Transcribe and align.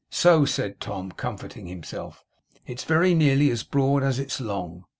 'So,' 0.09 0.45
said 0.45 0.79
Tom, 0.79 1.11
comforting 1.11 1.67
himself, 1.67 2.25
'it's 2.65 2.85
very 2.85 3.13
nearly 3.13 3.51
as 3.51 3.61
broad 3.61 4.01
as 4.01 4.17
it's 4.17 4.41
long. 4.41 4.85